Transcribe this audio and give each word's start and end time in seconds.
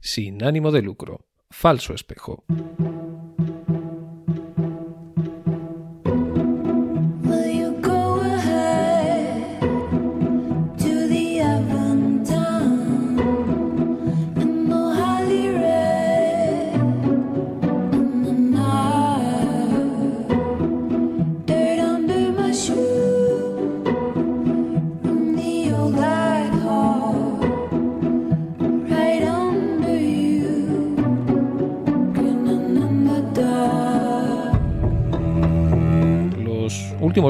Sin 0.00 0.42
ánimo 0.42 0.70
de 0.70 0.82
lucro, 0.82 1.26
falso 1.50 1.94
espejo. 1.94 2.44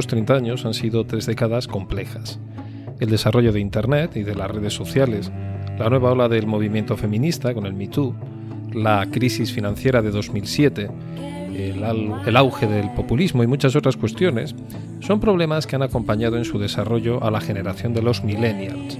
Últimos 0.01 0.06
30 0.06 0.34
años 0.34 0.65
han 0.65 0.73
sido 0.73 1.05
tres 1.05 1.27
décadas 1.27 1.69
complejas. 1.69 2.39
El 3.01 3.11
desarrollo 3.11 3.53
de 3.53 3.61
Internet 3.61 4.17
y 4.17 4.23
de 4.23 4.34
las 4.34 4.51
redes 4.51 4.73
sociales, 4.73 5.31
la 5.79 5.91
nueva 5.91 6.12
ola 6.12 6.29
del 6.29 6.47
movimiento 6.47 6.97
feminista 6.97 7.53
con 7.53 7.67
el 7.67 7.75
Me 7.75 7.89
Too, 7.89 8.15
la 8.73 9.06
crisis 9.11 9.53
financiera 9.53 10.01
de 10.01 10.11
2007, 10.11 10.89
el, 11.55 11.84
el, 12.27 12.37
auge 12.37 12.67
del 12.67 12.91
populismo 12.93 13.43
y 13.43 13.47
muchas 13.47 13.77
otras 13.77 13.97
cuestiones, 13.98 14.55
son 15.01 15.21
problemas 15.21 15.67
que 15.67 15.77
han 15.77 15.83
acompañado 15.83 16.39
en 16.39 16.47
su 16.47 16.59
desarrollo 16.59 17.23
a 17.23 17.31
la 17.31 17.43
generación 17.43 17.93
de 17.93 18.01
los 18.01 18.25
millennials, 18.25 18.98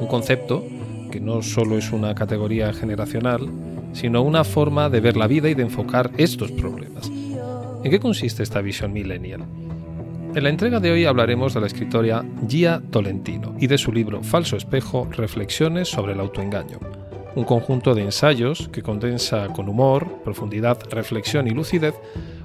un 0.00 0.08
concepto 0.08 0.64
que 1.12 1.20
no 1.20 1.42
solo 1.42 1.78
es 1.78 1.92
una 1.92 2.16
categoría 2.16 2.72
generacional, 2.72 3.48
sino 3.92 4.22
una 4.22 4.42
forma 4.42 4.90
de 4.90 5.00
ver 5.00 5.16
la 5.16 5.28
vida 5.28 5.48
y 5.48 5.54
de 5.54 5.62
enfocar 5.62 6.10
estos 6.16 6.50
problemas. 6.50 7.08
¿En 7.84 7.90
qué 7.90 8.00
consiste 8.00 8.42
esta 8.42 8.60
visión 8.60 8.92
millennial? 8.92 9.44
En 10.34 10.44
la 10.44 10.48
entrega 10.48 10.80
de 10.80 10.90
hoy 10.90 11.04
hablaremos 11.04 11.52
de 11.52 11.60
la 11.60 11.66
escritora 11.66 12.24
Gia 12.48 12.80
Tolentino 12.90 13.54
y 13.58 13.66
de 13.66 13.76
su 13.76 13.92
libro 13.92 14.22
Falso 14.22 14.56
Espejo, 14.56 15.06
Reflexiones 15.10 15.88
sobre 15.88 16.14
el 16.14 16.20
autoengaño, 16.20 16.78
un 17.34 17.44
conjunto 17.44 17.94
de 17.94 18.04
ensayos 18.04 18.70
que 18.72 18.82
condensa 18.82 19.48
con 19.48 19.68
humor, 19.68 20.22
profundidad, 20.24 20.78
reflexión 20.90 21.48
y 21.48 21.50
lucidez 21.50 21.94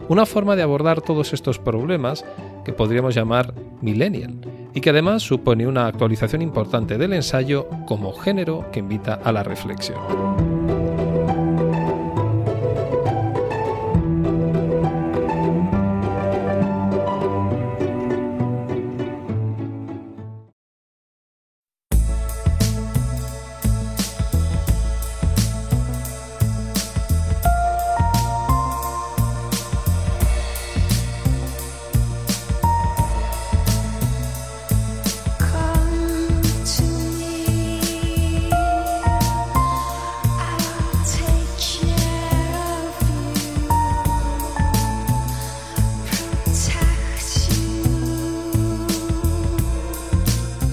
una 0.10 0.26
forma 0.26 0.58
de 0.58 0.64
abordar 0.64 1.02
todos 1.02 1.32
estos 1.32 1.60
problemas 1.60 2.26
que 2.66 2.74
podríamos 2.74 3.16
llamar 3.16 3.54
millennial 3.82 4.36
y 4.74 4.82
que 4.82 4.90
además 4.90 5.24
supone 5.24 5.66
una 5.66 5.88
actualización 5.88 6.42
importante 6.42 6.98
del 6.98 7.14
ensayo 7.14 7.70
como 7.88 8.12
género 8.12 8.70
que 8.74 8.80
invita 8.80 9.14
a 9.14 9.32
la 9.32 9.44
reflexión. 9.44 10.77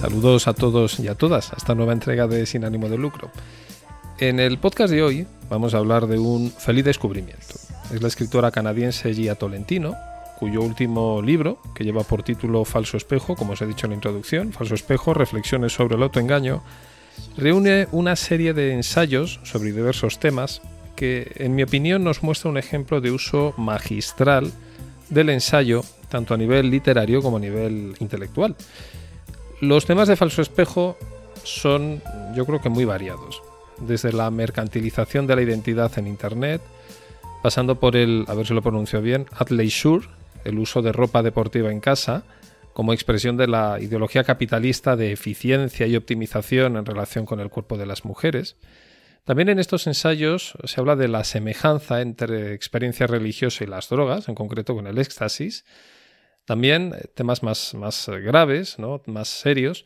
Saludos 0.04 0.48
a 0.48 0.52
todos 0.52 1.00
y 1.00 1.08
a 1.08 1.14
todas 1.14 1.54
a 1.54 1.56
esta 1.56 1.74
nueva 1.74 1.94
entrega 1.94 2.26
de 2.26 2.44
Sin 2.44 2.66
ánimo 2.66 2.90
de 2.90 2.98
lucro. 2.98 3.30
En 4.18 4.38
el 4.38 4.58
podcast 4.58 4.92
de 4.92 5.02
hoy 5.02 5.26
vamos 5.48 5.72
a 5.72 5.78
hablar 5.78 6.06
de 6.08 6.18
un 6.18 6.50
feliz 6.50 6.84
descubrimiento. 6.84 7.54
Es 7.90 8.02
la 8.02 8.08
escritora 8.08 8.50
canadiense 8.50 9.14
Gia 9.14 9.34
Tolentino, 9.36 9.94
cuyo 10.38 10.60
último 10.60 11.22
libro, 11.22 11.58
que 11.74 11.84
lleva 11.84 12.02
por 12.02 12.22
título 12.22 12.66
Falso 12.66 12.98
Espejo, 12.98 13.34
como 13.34 13.54
os 13.54 13.62
he 13.62 13.66
dicho 13.66 13.86
en 13.86 13.92
la 13.92 13.94
introducción, 13.94 14.52
Falso 14.52 14.74
Espejo, 14.74 15.14
Reflexiones 15.14 15.72
sobre 15.72 15.96
el 15.96 16.02
autoengaño, 16.02 16.62
reúne 17.38 17.88
una 17.90 18.14
serie 18.14 18.52
de 18.52 18.74
ensayos 18.74 19.40
sobre 19.44 19.72
diversos 19.72 20.20
temas 20.20 20.60
que, 20.96 21.32
en 21.36 21.54
mi 21.54 21.62
opinión, 21.62 22.04
nos 22.04 22.22
muestra 22.22 22.50
un 22.50 22.58
ejemplo 22.58 23.00
de 23.00 23.10
uso 23.10 23.54
magistral 23.56 24.52
del 25.08 25.30
ensayo, 25.30 25.82
tanto 26.10 26.34
a 26.34 26.36
nivel 26.36 26.68
literario 26.68 27.22
como 27.22 27.38
a 27.38 27.40
nivel 27.40 27.94
intelectual. 28.00 28.54
Los 29.60 29.86
temas 29.86 30.08
de 30.08 30.16
falso 30.16 30.42
espejo 30.42 30.96
son, 31.42 32.02
yo 32.34 32.44
creo 32.44 32.60
que 32.60 32.68
muy 32.68 32.84
variados. 32.84 33.42
Desde 33.78 34.12
la 34.12 34.30
mercantilización 34.30 35.26
de 35.26 35.36
la 35.36 35.42
identidad 35.42 35.96
en 35.98 36.06
Internet, 36.06 36.60
pasando 37.42 37.78
por 37.78 37.96
el, 37.96 38.24
a 38.28 38.34
ver 38.34 38.46
si 38.46 38.54
lo 38.54 38.62
pronuncio 38.62 39.00
bien, 39.00 39.26
athleisure, 39.32 40.08
el 40.44 40.58
uso 40.58 40.82
de 40.82 40.92
ropa 40.92 41.22
deportiva 41.22 41.70
en 41.70 41.80
casa, 41.80 42.24
como 42.72 42.92
expresión 42.92 43.36
de 43.36 43.46
la 43.46 43.78
ideología 43.80 44.24
capitalista 44.24 44.96
de 44.96 45.12
eficiencia 45.12 45.86
y 45.86 45.96
optimización 45.96 46.76
en 46.76 46.84
relación 46.84 47.24
con 47.24 47.40
el 47.40 47.48
cuerpo 47.48 47.78
de 47.78 47.86
las 47.86 48.04
mujeres. 48.04 48.56
También 49.24 49.48
en 49.48 49.58
estos 49.58 49.86
ensayos 49.86 50.54
se 50.64 50.80
habla 50.80 50.96
de 50.96 51.08
la 51.08 51.24
semejanza 51.24 52.02
entre 52.02 52.52
experiencia 52.52 53.06
religiosa 53.06 53.64
y 53.64 53.68
las 53.68 53.88
drogas, 53.88 54.28
en 54.28 54.34
concreto 54.34 54.74
con 54.74 54.86
el 54.86 54.98
éxtasis, 54.98 55.64
también 56.44 56.94
eh, 56.94 57.08
temas 57.14 57.42
más, 57.42 57.74
más 57.74 58.08
eh, 58.08 58.20
graves, 58.20 58.78
¿no? 58.78 59.02
más 59.06 59.28
serios, 59.28 59.84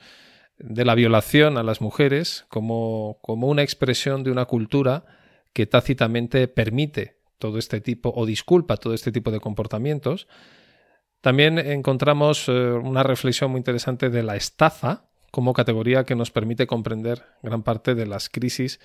de 0.58 0.84
la 0.84 0.94
violación 0.94 1.56
a 1.56 1.62
las 1.62 1.80
mujeres 1.80 2.44
como, 2.48 3.18
como 3.22 3.46
una 3.46 3.62
expresión 3.62 4.24
de 4.24 4.32
una 4.32 4.46
cultura 4.46 5.04
que 5.52 5.66
tácitamente 5.66 6.48
permite 6.48 7.18
todo 7.38 7.58
este 7.58 7.80
tipo 7.80 8.12
o 8.14 8.26
disculpa 8.26 8.76
todo 8.76 8.94
este 8.94 9.12
tipo 9.12 9.30
de 9.30 9.40
comportamientos. 9.40 10.26
También 11.20 11.58
encontramos 11.58 12.48
eh, 12.48 12.52
una 12.52 13.02
reflexión 13.02 13.50
muy 13.50 13.58
interesante 13.58 14.10
de 14.10 14.22
la 14.22 14.36
estafa 14.36 15.04
como 15.30 15.52
categoría 15.52 16.04
que 16.04 16.16
nos 16.16 16.30
permite 16.30 16.66
comprender 16.66 17.24
gran 17.42 17.62
parte 17.62 17.94
de 17.94 18.06
las 18.06 18.28
crisis 18.28 18.80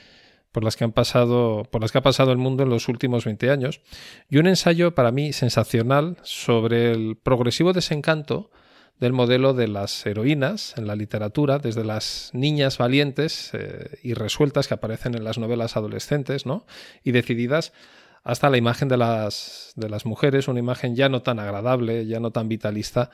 por 0.53 0.64
las 0.64 0.78
que 0.78 0.86
han 0.86 0.94
pasado, 0.94 1.68
por 1.69 1.81
las 1.81 1.91
que 1.91 1.97
ha 1.97 2.03
pasado 2.03 2.31
el 2.31 2.38
mundo 2.38 2.64
en 2.64 2.69
los 2.69 2.88
últimos 2.88 3.25
20 3.25 3.50
años, 3.50 3.81
y 4.30 4.38
un 4.38 4.47
ensayo 4.47 4.96
para 4.96 5.12
mí 5.12 5.34
sensacional 5.34 6.18
sobre 6.22 6.91
el 6.91 7.18
progresivo 7.18 7.74
desencanto 7.74 8.52
del 9.00 9.13
modelo 9.13 9.53
de 9.56 9.68
las 9.68 10.06
heroínas 10.06 10.75
en 10.78 10.86
la 10.86 10.96
literatura, 10.96 11.58
desde 11.58 11.84
las 11.84 12.30
niñas 12.34 12.78
valientes 12.78 13.50
eh, 13.53 13.97
y 14.03 14.13
resueltas 14.13 14.68
que 14.68 14.75
aparecen 14.75 15.16
en 15.16 15.24
las 15.24 15.40
novelas 15.40 15.75
adolescentes, 15.75 16.46
¿no? 16.46 16.66
y 17.04 17.12
decididas, 17.12 17.74
hasta 18.24 18.50
la 18.51 18.57
imagen 18.57 18.88
de 18.88 18.98
las, 18.98 19.74
de 19.75 19.89
las 19.89 20.06
mujeres, 20.06 20.48
una 20.48 20.60
imagen 20.60 20.95
ya 20.95 21.10
no 21.10 21.24
tan 21.24 21.39
agradable, 21.39 22.06
ya 22.06 22.19
no 22.19 22.30
tan 22.30 22.48
vitalista 22.48 23.10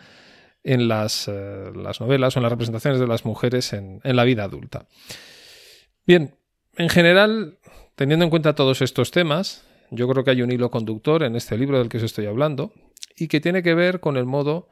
en 0.62 0.90
las, 0.90 1.30
eh, 1.30 1.72
las 1.74 2.02
novelas 2.02 2.36
o 2.36 2.40
en 2.40 2.44
las 2.44 2.52
representaciones 2.52 3.00
de 3.00 3.08
las 3.08 3.24
mujeres 3.24 3.72
en, 3.72 4.02
en 4.04 4.16
la 4.18 4.26
vida 4.26 4.44
adulta. 4.44 4.88
Bien, 6.06 6.36
en 6.78 6.90
general, 6.90 7.58
teniendo 7.96 8.26
en 8.26 8.30
cuenta 8.30 8.56
todos 8.56 8.82
estos 8.82 9.12
temas, 9.12 9.66
yo 9.92 10.08
creo 10.08 10.24
que 10.24 10.32
hay 10.32 10.42
un 10.42 10.52
hilo 10.52 10.70
conductor 10.70 11.24
en 11.24 11.36
este 11.36 11.58
libro 11.58 11.80
del 11.80 11.90
que 11.90 11.98
os 11.98 12.04
estoy 12.04 12.26
hablando 12.26 12.74
y 13.18 13.28
que 13.28 13.42
tiene 13.42 13.64
que 13.64 13.74
ver 13.74 14.00
con 14.00 14.18
el 14.18 14.26
modo 14.26 14.70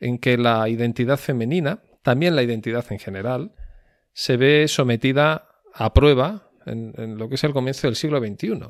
en 0.00 0.18
que 0.18 0.38
la 0.38 0.68
identidad 0.68 1.18
femenina, 1.18 1.82
también 2.02 2.36
la 2.36 2.42
identidad 2.42 2.84
en 2.90 2.98
general, 2.98 3.54
se 4.12 4.36
ve 4.36 4.66
sometida 4.68 5.48
a 5.74 5.92
prueba 5.92 6.50
en, 6.64 7.18
lo 7.18 7.28
que 7.28 7.36
es 7.36 7.44
el 7.44 7.52
comienzo 7.52 7.86
del 7.86 7.96
siglo 7.96 8.18
XXI, 8.18 8.60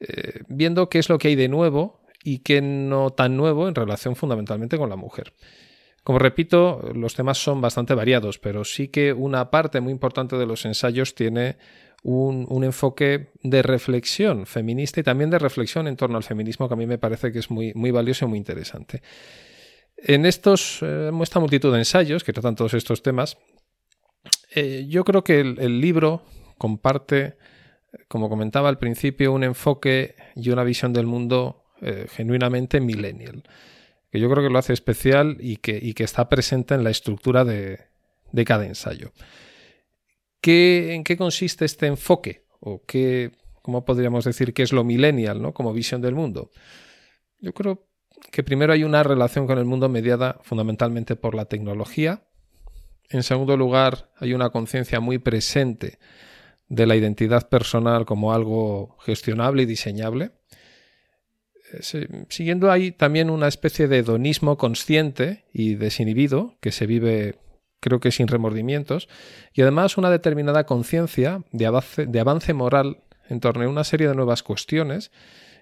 eh, 0.00 0.40
viendo 0.48 0.88
qué 0.88 0.98
es 0.98 1.08
lo 1.08 1.18
que 1.18 1.28
hay 1.28 1.34
de 1.34 1.48
nuevo 1.48 2.02
y 2.24 2.38
qué 2.38 2.62
no 2.62 3.10
tan 3.10 3.36
nuevo 3.36 3.68
en 3.68 3.74
relación 3.74 4.16
fundamentalmente 4.16 4.78
con 4.78 4.88
la 4.88 4.96
mujer. 4.96 5.32
Como 6.04 6.18
repito, 6.18 6.90
los 6.94 7.14
temas 7.14 7.38
son 7.38 7.60
bastante 7.60 7.94
variados, 7.94 8.38
pero 8.38 8.64
sí 8.64 8.88
que 8.88 9.12
una 9.12 9.50
parte 9.50 9.80
muy 9.80 9.92
importante 9.92 10.36
de 10.36 10.46
los 10.46 10.64
ensayos 10.64 11.14
tiene 11.14 11.56
un, 12.02 12.64
enfoque 12.64 13.30
de 13.42 13.62
reflexión 13.62 14.46
feminista 14.46 15.00
y 15.00 15.02
también 15.04 15.30
de 15.30 15.38
reflexión 15.38 15.86
en 15.86 15.96
torno 15.96 16.16
al 16.16 16.24
feminismo 16.24 16.68
que 16.68 16.74
a 16.74 16.76
mí 16.76 16.86
me 16.86 16.98
parece 16.98 17.30
que 17.30 17.38
es 17.38 17.50
muy, 17.50 17.72
valioso 17.92 18.24
y 18.24 18.28
muy 18.28 18.38
interesante. 18.38 19.02
En 19.96 20.26
estos, 20.26 20.80
eh, 20.82 21.10
esta 21.22 21.38
multitud 21.38 21.72
de 21.72 21.78
ensayos 21.78 22.24
que 22.24 22.32
tratan 22.32 22.56
todos 22.56 22.74
estos 22.74 23.02
temas, 23.02 23.38
eh, 24.54 24.86
yo 24.88 25.04
creo 25.04 25.22
que 25.22 25.40
el, 25.40 25.80
libro 25.80 26.24
comparte, 26.58 27.36
como 28.08 28.28
comentaba 28.28 28.68
al 28.68 28.78
principio, 28.78 29.32
un 29.32 29.44
enfoque 29.44 30.16
y 30.34 30.50
una 30.50 30.64
visión 30.64 30.92
del 30.92 31.06
mundo 31.06 31.64
eh, 31.80 32.06
genuinamente 32.10 32.80
millennial, 32.80 33.44
que 34.12 34.20
yo 34.20 34.30
creo 34.30 34.44
que 34.44 34.50
lo 34.50 34.58
hace 34.58 34.74
especial 34.74 35.38
y 35.40 35.56
que, 35.56 35.94
está 36.04 36.28
presente 36.28 36.74
en 36.74 36.84
la 36.84 36.90
estructura 36.90 37.46
de, 37.46 37.78
cada 38.44 38.66
ensayo. 38.66 39.12
¿En 40.44 41.02
qué 41.02 41.16
consiste 41.16 41.64
este 41.64 41.86
enfoque? 41.86 42.44
¿O 42.60 42.84
qué, 42.84 43.32
cómo 43.62 43.86
podríamos 43.86 44.26
decir 44.26 44.52
que 44.52 44.62
es 44.62 44.72
lo 44.72 44.84
millennial, 44.84 45.40
¿no? 45.40 45.54
como 45.54 45.72
visión 45.72 46.02
del 46.02 46.14
mundo? 46.14 46.50
Yo 47.40 47.54
creo 47.54 47.88
que 48.30 48.42
primero 48.42 48.74
hay 48.74 48.84
una 48.84 49.02
relación 49.02 49.46
con 49.46 49.58
el 49.58 49.64
mundo 49.64 49.88
mediada 49.88 50.38
fundamentalmente 50.42 51.16
por 51.16 51.34
la 51.34 51.46
tecnología. 51.46 52.22
En 53.08 53.22
segundo 53.22 53.56
lugar, 53.56 54.10
hay 54.18 54.34
una 54.34 54.50
conciencia 54.50 55.00
muy 55.00 55.18
presente 55.18 55.98
de 56.68 56.86
la 56.86 56.96
identidad 56.96 57.48
personal 57.48 58.04
como 58.04 58.34
algo 58.34 58.98
gestionable 59.00 59.62
y 59.62 59.66
diseñable. 59.66 60.32
Siguiendo 62.28 62.70
ahí 62.70 62.92
también 62.92 63.30
una 63.30 63.48
especie 63.48 63.88
de 63.88 63.98
hedonismo 63.98 64.58
consciente 64.58 65.44
y 65.52 65.74
desinhibido 65.74 66.56
que 66.60 66.72
se 66.72 66.86
vive 66.86 67.38
creo 67.82 67.98
que 67.98 68.12
sin 68.12 68.28
remordimientos, 68.28 69.08
y 69.52 69.60
además 69.60 69.98
una 69.98 70.08
determinada 70.08 70.64
conciencia 70.64 71.42
de 71.50 71.66
avance, 71.66 72.06
de 72.06 72.20
avance 72.20 72.54
moral 72.54 73.02
en 73.28 73.40
torno 73.40 73.64
a 73.64 73.68
una 73.68 73.82
serie 73.82 74.08
de 74.08 74.14
nuevas 74.14 74.44
cuestiones. 74.44 75.10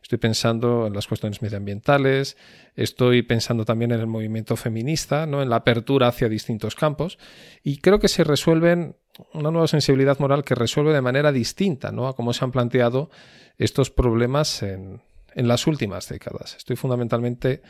Estoy 0.03 0.19
pensando 0.19 0.87
en 0.87 0.93
las 0.93 1.07
cuestiones 1.07 1.41
medioambientales, 1.41 2.37
estoy 2.77 3.23
pensando 3.23 3.65
también 3.65 3.93
en 3.93 4.01
el 4.01 4.07
movimiento 4.07 4.57
feminista, 4.57 5.27
¿no? 5.27 5.43
en 5.43 5.49
la 5.49 5.57
apertura 5.57 6.09
hacia 6.09 6.29
distintos 6.29 6.75
campos, 6.75 7.19
y 7.63 7.79
creo 7.79 7.99
que 7.99 8.09
se 8.09 8.25
resuelven 8.25 8.97
una 9.33 9.51
nueva 9.51 9.67
sensibilidad 9.67 10.19
moral 10.19 10.45
que 10.45 10.55
resuelve 10.55 10.93
de 10.93 11.03
manera 11.03 11.33
distinta 11.33 11.91
¿no? 11.91 12.07
a 12.07 12.17
cómo 12.17 12.33
se 12.33 12.45
han 12.45 12.53
planteado 12.53 13.11
estos 13.59 13.91
problemas 13.91 14.63
en, 14.63 15.03
en 15.35 15.49
las 15.49 15.67
últimas 15.67 16.09
décadas. 16.09 16.57
Estoy 16.57 16.77
fundamentalmente 16.77 17.63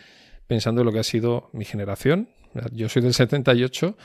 pensando 0.47 0.81
en 0.83 0.87
lo 0.87 0.93
que 0.93 0.99
ha 1.01 1.05
sido 1.05 1.51
mi 1.53 1.65
generación. 1.65 2.29
Yo 2.73 2.89
soy 2.89 3.03
del 3.03 3.15
78 3.15 3.97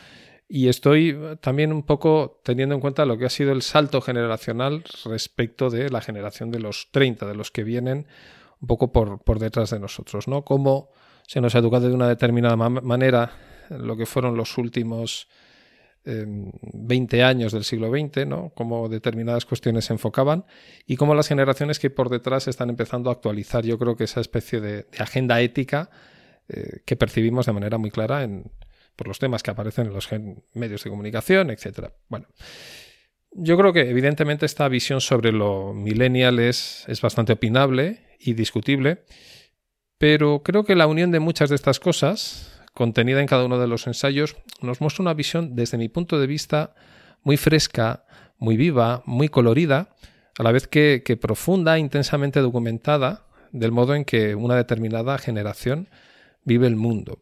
y 0.48 0.68
estoy 0.68 1.18
también 1.42 1.74
un 1.74 1.84
poco 1.84 2.40
teniendo 2.44 2.76
en 2.76 2.82
cuenta 2.82 3.06
lo 3.06 3.18
que 3.18 3.26
ha 3.26 3.30
sido 3.30 3.52
el 3.52 3.64
salto 3.64 4.02
generacional 4.02 4.84
respecto 5.06 5.70
de 5.70 5.90
la 5.90 6.02
generación 6.02 6.52
de 6.52 6.60
los 6.60 6.90
30, 6.92 7.26
de 7.26 7.36
los 7.36 7.50
que 7.50 7.64
vienen 7.64 8.06
un 8.62 8.68
poco 8.68 8.92
por, 8.92 9.40
detrás 9.40 9.72
de 9.72 9.80
nosotros, 9.80 10.28
¿no? 10.28 10.44
Cómo 10.44 10.90
se 11.28 11.42
nos 11.42 11.56
ha 11.56 11.60
educado 11.60 11.88
de 11.88 11.96
una 11.96 12.08
determinada 12.08 12.56
manera 12.56 13.32
lo 13.70 13.98
que 13.98 14.06
fueron 14.06 14.38
los 14.38 14.58
últimos 14.58 15.28
20 16.06 17.18
em, 17.18 17.26
años 17.26 17.52
del 17.52 17.64
siglo 17.64 17.90
XX, 17.90 18.28
¿no? 18.28 18.52
Cómo 18.56 18.90
determinadas 18.90 19.46
cuestiones 19.46 19.86
se 19.86 19.94
enfocaban 19.94 20.46
y 20.86 20.96
cómo 20.96 21.16
las 21.16 21.28
generaciones 21.28 21.80
que 21.80 21.90
por 21.90 22.10
detrás 22.10 22.48
están 22.48 22.70
empezando 22.70 23.10
a 23.10 23.14
actualizar, 23.14 23.66
yo 23.66 23.78
creo 23.80 23.96
que 23.96 24.04
esa 24.04 24.22
especie 24.22 24.62
de, 24.62 24.88
agenda 25.00 25.42
ética 25.42 25.90
eh, 26.48 26.82
que 26.86 26.96
percibimos 26.96 27.46
de 27.46 27.54
manera 27.54 27.78
muy 27.78 27.92
clara 27.92 28.24
en, 28.24 28.52
por 28.96 29.08
los 29.08 29.20
temas 29.20 29.44
que 29.44 29.52
aparecen 29.52 29.88
en 29.88 29.94
los 29.94 30.10
medios 30.54 30.84
de 30.84 30.90
comunicación, 30.90 31.50
etc. 31.50 31.90
Bueno, 32.08 32.28
yo 33.32 33.58
creo 33.58 33.74
que 33.74 33.90
evidentemente 33.90 34.46
esta 34.46 34.68
visión 34.70 35.02
sobre 35.02 35.32
lo 35.32 35.74
millennial 35.74 36.40
es 36.40 36.86
bastante 37.02 37.34
opinable 37.34 38.00
y 38.20 38.34
discutible, 38.34 39.04
pero 39.98 40.44
creo 40.44 40.64
que 40.66 40.76
la 40.76 40.88
unión 40.88 41.12
de 41.12 41.20
muchas 41.20 41.50
de 41.50 41.56
estas 41.56 41.80
cosas, 41.80 42.55
contenida 42.76 43.22
en 43.22 43.26
cada 43.26 43.46
uno 43.46 43.58
de 43.58 43.68
los 43.68 43.88
ensayos, 43.88 44.36
nos 44.62 44.82
muestra 44.82 45.02
una 45.02 45.14
visión, 45.14 45.56
desde 45.56 45.78
mi 45.78 45.90
punto 45.90 46.20
de 46.20 46.28
vista, 46.28 46.76
muy 47.24 47.38
fresca, 47.38 48.04
muy 48.38 48.58
viva, 48.58 49.02
muy 49.06 49.30
colorida, 49.30 49.96
a 50.38 50.44
la 50.44 50.52
vez 50.52 50.68
que, 50.68 51.18
profunda, 51.20 51.80
intensamente 51.80 52.42
documentada, 52.42 53.24
del 53.54 53.72
modo 53.72 53.96
en 53.96 54.04
que 54.04 54.36
una 54.36 54.58
determinada 54.58 55.18
generación 55.18 55.88
vive 56.44 56.68
el 56.68 56.76
mundo. 56.76 57.20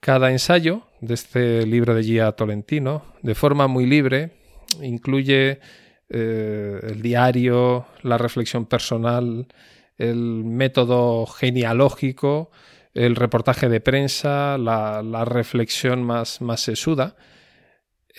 Cada 0.00 0.30
ensayo 0.32 0.84
de 1.02 1.14
este 1.14 1.66
libro 1.66 1.94
de 1.94 2.02
Gia 2.02 2.32
Tolentino, 2.32 3.04
de 3.20 3.34
forma 3.34 3.68
muy 3.68 3.84
libre, 3.84 4.30
incluye 4.80 5.60
eh, 6.08 6.80
el 6.82 7.02
diario, 7.02 7.84
la 8.02 8.16
reflexión 8.16 8.64
personal, 8.64 9.46
el 9.98 10.16
método 10.16 11.26
genealógico, 11.26 12.50
el 12.94 13.16
reportaje 13.16 13.68
de 13.68 13.80
prensa, 13.80 14.58
la, 14.58 15.24
reflexión 15.24 16.02
más, 16.02 16.38
sesuda. 16.56 17.16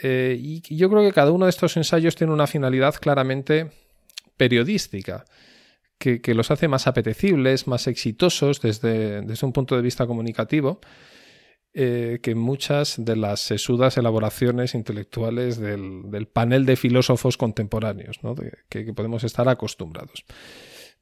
Eh, 0.01 0.37
y 0.39 0.75
yo 0.75 0.89
creo 0.89 1.03
que 1.03 1.13
cada 1.13 1.31
uno 1.31 1.45
de 1.45 1.51
estos 1.51 1.77
ensayos 1.77 2.15
tiene 2.15 2.33
una 2.33 2.47
finalidad 2.47 2.95
claramente 2.95 3.69
periodística, 4.37 5.25
que, 5.97 6.33
los 6.33 6.51
hace 6.51 6.67
más 6.67 6.87
apetecibles, 6.87 7.67
más 7.67 7.87
exitosos 7.87 8.61
desde, 8.61 9.23
un 9.41 9.53
punto 9.53 9.75
de 9.75 9.81
vista 9.81 10.05
comunicativo 10.05 10.81
eh, 11.73 12.19
que 12.21 12.35
muchas 12.35 12.95
de 12.97 13.15
las 13.15 13.39
sesudas 13.39 13.97
elaboraciones 13.97 14.75
intelectuales 14.75 15.57
del, 15.59 16.27
panel 16.31 16.65
de 16.65 16.75
filósofos 16.75 17.37
contemporáneos, 17.37 18.21
¿no? 18.21 18.35
que, 18.69 18.93
podemos 18.93 19.23
estar 19.23 19.47
acostumbrados. 19.47 20.25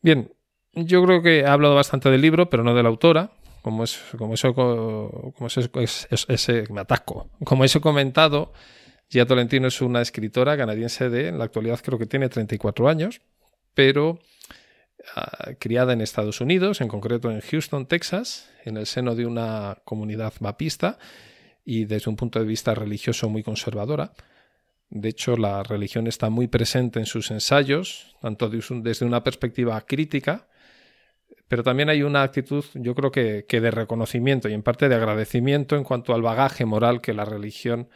Bien, 0.01 0.31
yo 0.73 1.03
creo 1.03 1.21
que 1.21 1.39
he 1.39 1.45
hablado 1.45 1.75
bastante 1.75 2.09
del 2.09 2.21
libro, 2.21 2.49
pero 2.49 2.63
no 2.63 2.75
de 2.75 2.83
la 2.83 2.89
autora. 2.89 3.31
Como 3.61 3.83
es, 3.83 3.99
como 4.17 4.33
eso, 4.33 4.53
como 4.53 5.47
ese, 5.47 6.63
me 6.69 6.81
ataco. 6.81 7.29
Como 7.43 7.63
eso 7.63 7.79
he 7.79 7.81
comentado, 7.81 8.53
Gia 9.09 9.25
Tolentino 9.25 9.67
es 9.67 9.81
una 9.81 10.01
escritora 10.01 10.57
canadiense 10.57 11.09
de, 11.09 11.27
en 11.27 11.37
la 11.37 11.45
actualidad 11.45 11.79
creo 11.83 11.99
que 11.99 12.07
tiene 12.07 12.29
34 12.29 12.89
años, 12.89 13.21
pero 13.73 14.19
Ah, 15.15 15.53
criada 15.57 15.93
en 15.93 16.01
Estados 16.01 16.41
Unidos, 16.41 16.79
en 16.79 16.87
concreto 16.87 17.31
en 17.31 17.41
Houston, 17.41 17.87
Texas, 17.87 18.49
en 18.65 18.77
el 18.77 18.85
seno 18.85 19.15
de 19.15 19.25
una 19.25 19.79
comunidad 19.83 20.33
baptista 20.39 20.99
y 21.65 21.85
desde 21.85 22.09
un 22.09 22.15
punto 22.15 22.39
de 22.39 22.45
vista 22.45 22.75
religioso 22.75 23.29
muy 23.29 23.43
conservadora. 23.43 24.13
De 24.89 25.09
hecho, 25.09 25.37
la 25.37 25.63
religión 25.63 26.07
está 26.07 26.29
muy 26.29 26.47
presente 26.47 26.99
en 26.99 27.05
sus 27.05 27.31
ensayos, 27.31 28.15
tanto 28.21 28.49
desde 28.49 29.05
una 29.05 29.23
perspectiva 29.23 29.79
crítica, 29.81 30.47
pero 31.51 31.63
también 31.63 31.89
hay 31.89 32.01
una 32.01 32.23
actitud, 32.23 32.63
yo 32.75 32.95
creo 32.95 33.11
que, 33.11 33.43
de 33.45 33.71
reconocimiento 33.71 34.47
y 34.47 34.53
en 34.53 34.63
parte 34.63 34.87
de 34.87 34.95
agradecimiento 34.95 35.75
en 35.75 35.83
cuanto 35.83 36.13
al 36.13 36.21
bagaje 36.21 36.63
moral 36.63 37.01
que 37.01 37.13
la 37.13 37.25
religión 37.25 37.89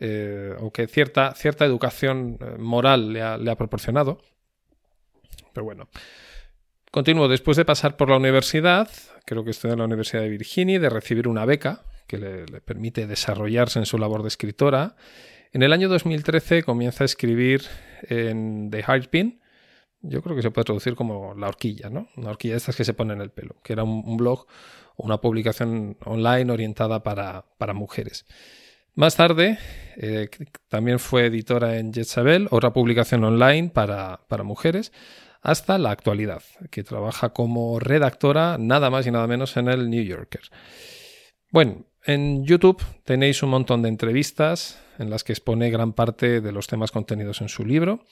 eh, 0.00 0.54
o 0.58 0.72
que 0.72 0.86
cierta, 0.86 1.34
cierta 1.34 1.66
educación 1.66 2.38
eh, 2.40 2.56
moral 2.58 3.12
le 3.12 3.20
ha, 3.20 3.56
proporcionado. 3.56 4.22
Pero 5.52 5.62
bueno, 5.62 5.90
Continúo, 6.90 7.28
después 7.28 7.58
de 7.58 7.66
pasar 7.66 7.98
por 7.98 8.08
la 8.08 8.16
universidad, 8.16 8.88
creo 9.26 9.44
que 9.44 9.50
estoy 9.50 9.72
en 9.72 9.80
la 9.80 9.84
Universidad 9.84 10.22
de 10.22 10.30
Virginia, 10.30 10.80
de 10.80 10.88
recibir 10.88 11.28
una 11.28 11.44
beca 11.44 11.82
que 12.06 12.16
le, 12.16 12.46
permite 12.62 13.06
desarrollarse 13.06 13.78
en 13.78 13.84
su 13.84 13.98
labor 13.98 14.22
de 14.22 14.28
escritora. 14.28 14.96
En 15.52 15.62
el 15.62 15.74
año 15.74 15.90
2013 15.90 16.62
comienza 16.62 17.04
a 17.04 17.12
escribir 17.12 17.60
en 18.08 18.70
The 18.70 18.82
Heartpin, 18.84 19.41
yo 20.02 20.22
creo 20.22 20.36
que 20.36 20.42
se 20.42 20.50
puede 20.50 20.64
traducir 20.64 20.94
como 20.94 21.34
la 21.34 21.48
horquilla, 21.48 21.88
¿no? 21.88 22.08
Una 22.16 22.30
horquilla 22.30 22.54
de 22.54 22.58
estas 22.58 22.76
que 22.76 22.84
se 22.84 22.94
pone 22.94 23.14
en 23.14 23.20
el 23.20 23.30
pelo, 23.30 23.56
que 23.62 23.72
era 23.72 23.84
un, 23.84 24.16
blog 24.16 24.46
una 24.96 25.20
publicación 25.20 25.96
online 26.04 26.52
orientada 26.52 27.02
para, 27.02 27.72
mujeres. 27.72 28.26
Más 28.94 29.16
tarde, 29.16 29.58
eh, 29.96 30.28
también 30.68 30.98
fue 30.98 31.26
editora 31.26 31.78
en 31.78 31.94
Jezabel, 31.94 32.48
otra 32.50 32.72
publicación 32.72 33.24
online 33.24 33.70
para, 33.70 34.20
para 34.28 34.42
mujeres 34.42 34.92
hasta 35.40 35.78
la 35.78 35.90
actualidad, 35.90 36.42
que 36.70 36.84
trabaja 36.84 37.30
como 37.30 37.80
redactora 37.80 38.58
nada 38.58 38.90
más 38.90 39.06
y 39.06 39.10
nada 39.10 39.26
menos 39.26 39.56
en 39.56 39.68
el 39.68 39.90
New 39.90 40.04
Yorker. 40.04 40.42
Bueno, 41.50 41.84
en 42.04 42.44
YouTube 42.44 42.82
tenéis 43.04 43.42
un 43.42 43.50
montón 43.50 43.82
de 43.82 43.88
entrevistas 43.88 44.80
en 44.98 45.10
las 45.10 45.24
que 45.24 45.32
expone 45.32 45.70
gran 45.70 45.92
parte 45.92 46.40
de 46.40 46.52
los 46.52 46.66
temas 46.66 46.92
contenidos 46.92 47.40
en 47.40 47.48
su 47.48 47.64
libro 47.64 48.04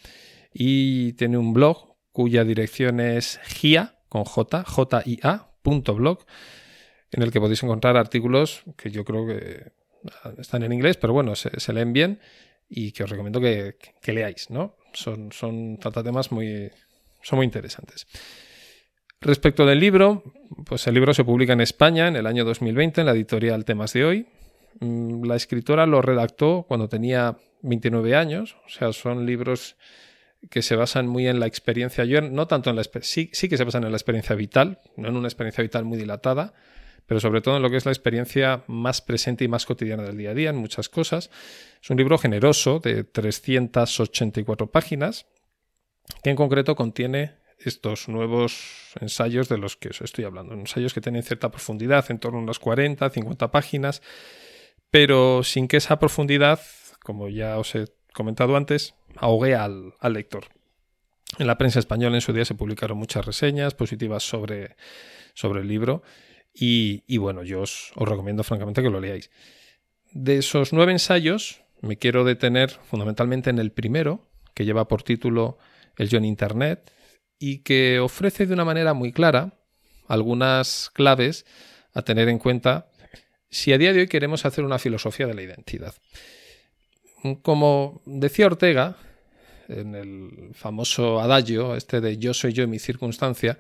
y 0.53 1.13
tiene 1.15 1.39
un 1.39 1.53
blog 1.53 1.97
cuya 2.13 2.45
dirección 2.45 3.01
es 3.01 3.41
gia 3.45 4.01
con 4.09 4.25
j, 4.25 4.65
j 4.65 5.03
-I 5.05 5.21
-A, 5.21 5.95
blog, 5.95 6.25
en 7.13 7.23
el 7.23 7.31
que 7.31 7.41
podéis 7.41 7.63
encontrar 7.63 7.97
artículos 7.97 8.63
que 8.77 8.91
yo 8.91 9.05
creo 9.05 9.27
que 9.27 9.73
están 10.39 10.63
en 10.63 10.73
inglés, 10.73 10.97
pero 10.97 11.13
bueno, 11.13 11.35
se, 11.35 11.73
leen 11.73 11.93
bien 11.93 12.21
y 12.69 12.93
que 12.93 13.05
os 13.05 13.11
recomiendo 13.11 13.41
que, 13.41 13.77
leáis, 14.13 14.51
¿no? 14.51 14.77
Son, 14.93 15.31
son 15.33 15.79
temas 15.79 16.33
muy, 16.33 16.71
son 17.23 17.39
muy 17.39 17.45
interesantes. 17.45 18.07
Respecto 19.21 19.67
del 19.67 19.81
libro, 19.81 20.23
pues 20.65 20.87
el 20.87 20.95
libro 20.95 21.13
se 21.13 21.25
publica 21.25 21.53
en 21.53 21.61
España 21.61 22.09
en 22.09 22.17
el 22.17 22.27
año 22.27 22.45
2020 22.45 23.03
en 23.03 23.07
la 23.07 23.13
editorial 23.13 23.65
Temas 23.67 23.93
de 23.93 24.05
Hoy. 24.05 24.27
Mm, 24.81 25.25
la 25.25 25.37
escritora 25.37 25.85
lo 25.85 26.01
redactó 26.01 26.65
cuando 26.67 26.89
tenía 26.89 27.37
29 27.63 28.17
años, 28.17 28.57
o 28.65 28.69
sea, 28.71 28.93
son 28.93 29.27
libros 29.27 29.77
que 30.49 30.63
se 30.63 30.77
basan 30.77 31.07
muy 31.07 31.29
en 31.29 31.39
la 31.39 31.47
experiencia, 31.47 32.05
yo 32.05 32.23
no 32.23 32.47
tanto 32.47 32.71
en 32.71 32.77
la 32.77 32.85
sí, 33.03 33.31
sí 33.33 33.49
que 33.49 33.57
se 33.57 33.65
basan 33.65 33.85
en 33.85 33.91
la 33.91 33.97
experiencia 33.97 34.35
vital, 34.35 34.81
no 34.97 35.09
en 35.09 35.17
una 35.17 35.29
experiencia 35.29 35.63
vital 35.63 35.85
muy 35.85 35.99
dilatada, 35.99 36.55
pero 37.07 37.21
sobre 37.21 37.41
todo 37.41 37.57
en 37.57 37.63
lo 37.63 37.71
que 37.71 37.77
es 37.77 37.85
la 37.85 37.93
experiencia 37.93 38.63
más 38.69 39.03
presente 39.03 39.45
y 39.45 39.49
más 39.49 39.67
cotidiana 39.67 40.05
del 40.05 40.17
día 40.17 40.31
a 40.31 40.35
día, 40.35 40.51
en 40.51 40.57
muchas 40.57 40.89
cosas. 40.89 41.31
Es 41.83 41.91
un 41.91 41.97
libro 41.97 42.19
generoso 42.19 42.79
de 42.79 43.05
384 43.05 44.71
páginas, 44.71 45.27
que 46.23 46.31
en 46.31 46.37
concreto 46.37 46.77
contiene 46.77 47.35
estos 47.59 48.09
nuevos 48.09 48.95
ensayos 49.01 49.49
de 49.49 49.59
los 49.59 49.77
que 49.77 49.89
os 49.89 50.01
estoy 50.01 50.25
hablando, 50.25 50.55
ensayos 50.55 50.95
que 50.95 51.01
tienen 51.01 51.23
cierta 51.23 51.51
profundidad, 51.51 52.11
en 52.11 52.19
torno 52.19 52.39
a 52.39 52.43
unas 52.43 52.59
40, 52.59 53.11
50 53.11 53.51
páginas, 53.51 54.03
pero 54.91 55.43
sin 55.43 55.69
que 55.69 55.77
esa 55.77 55.99
profundidad, 55.99 56.61
como 57.03 57.29
ya 57.29 57.59
os 57.59 57.75
he 57.75 57.87
comentado 58.13 58.57
antes, 58.57 58.95
ahogué 59.17 59.55
al, 59.55 59.95
lector. 60.11 60.45
En 61.39 61.47
la 61.47 61.59
prensa 61.59 61.79
española 61.79 62.17
en 62.17 62.21
su 62.21 62.33
día 62.33 62.45
se 62.45 62.55
publicaron 62.55 62.99
muchas 62.99 63.25
reseñas 63.25 63.75
positivas 63.75 64.23
sobre, 64.23 64.77
el 65.43 65.69
libro 65.69 66.03
y, 66.53 67.17
bueno, 67.19 67.43
yo 67.43 67.63
os, 67.63 67.93
recomiendo 67.97 68.43
francamente 68.43 68.83
que 68.83 68.91
lo 68.91 69.01
leáis. 69.01 69.31
De 70.13 70.39
esos 70.39 70.73
nueve 70.73 70.93
ensayos 70.93 71.63
me 71.81 71.97
quiero 71.97 72.25
detener 72.25 72.71
fundamentalmente 72.71 73.51
en 73.51 73.59
el 73.59 73.73
primero, 73.73 74.29
que 74.55 74.65
lleva 74.65 74.89
por 74.89 75.03
título 75.03 75.59
El 75.97 76.09
yo 76.09 76.19
en 76.19 76.25
Internet 76.25 76.93
y 77.39 77.59
que 77.59 78.01
ofrece 78.01 78.47
de 78.47 78.55
una 78.55 78.65
manera 78.65 78.93
muy 78.93 79.13
clara 79.13 79.61
algunas 80.09 80.91
claves 80.93 81.47
a 81.95 82.03
tener 82.03 82.29
en 82.29 82.39
cuenta 82.39 82.91
si 83.49 83.73
a 83.73 83.79
día 83.79 83.93
de 83.93 84.01
hoy 84.01 84.09
queremos 84.09 84.45
hacer 84.45 84.65
una 84.65 84.79
filosofía 84.79 85.27
de 85.27 85.35
la 85.35 85.43
identidad. 85.43 85.95
Como 87.43 88.01
decía 88.07 88.47
Ortega, 88.47 88.97
en 89.69 89.95
el 89.95 90.51
famoso 90.55 91.21
adagio, 91.21 91.77
este 91.77 92.01
de 92.01 92.19
yo 92.19 92.35
soy 92.35 92.53
yo 92.53 92.65
en 92.65 92.71
mi 92.71 92.79
circunstancia, 92.79 93.59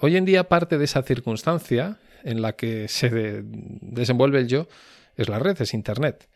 hoy 0.00 0.16
en 0.16 0.24
día 0.24 0.48
parte 0.48 0.78
de 0.78 0.84
esa 0.84 1.02
circunstancia 1.02 1.98
en 2.24 2.42
la 2.42 2.54
que 2.54 2.88
se 2.88 3.42
desenvuelve 3.42 4.40
el 4.40 4.48
yo 4.48 4.68
es 5.16 5.28
la 5.28 5.38
red, 5.38 5.60
es 5.60 5.74
Internet. 5.74 6.28